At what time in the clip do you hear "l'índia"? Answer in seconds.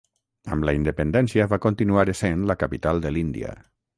3.19-3.55